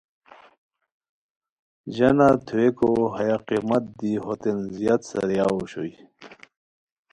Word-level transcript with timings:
ژانہ 1.95 2.27
تھوویکو 2.45 2.89
ہیہ 3.15 3.37
قیمت 3.47 3.83
دی 3.99 4.11
ہوتین 4.23 4.57
زیاد 4.75 5.01
سارئیاؤ 5.09 5.55
اوشوئے 5.57 5.93